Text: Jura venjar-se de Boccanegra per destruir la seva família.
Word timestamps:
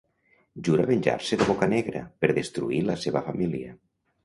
Jura 0.67 0.85
venjar-se 0.91 1.39
de 1.41 1.47
Boccanegra 1.51 2.03
per 2.25 2.33
destruir 2.41 2.83
la 2.91 2.99
seva 3.05 3.25
família. 3.31 3.79